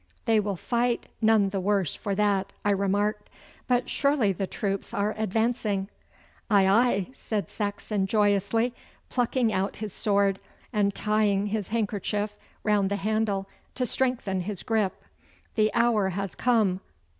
'They 0.25 0.39
will 0.39 0.55
fight 0.55 1.09
none 1.21 1.49
the 1.49 1.59
worse 1.59 1.93
for 1.93 2.15
that,' 2.15 2.51
I 2.65 2.71
remarked; 2.71 3.29
'but 3.67 3.87
surely 3.87 4.31
the 4.33 4.47
troops 4.47 4.95
are 4.95 5.13
advancing!' 5.15 5.89
'Aye, 6.49 6.65
aye!' 6.67 7.07
cried 7.29 7.51
Saxon 7.51 8.07
joyously, 8.07 8.73
plucking 9.09 9.53
out 9.53 9.75
his 9.77 9.93
sword, 9.93 10.39
and 10.73 10.95
tying 10.95 11.45
his 11.45 11.67
handkerchief 11.67 12.35
round 12.63 12.89
the 12.89 12.95
handle 12.95 13.45
to 13.75 13.85
strengthen 13.85 14.39
his 14.41 14.63
grip. 14.63 15.03
'The 15.53 15.71
hour 15.75 16.09
has 16.09 16.33
come! 16.33 16.79